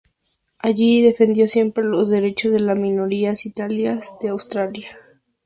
[0.57, 4.89] Allí defendió siempre los derechos de las minorías italianas de Austria.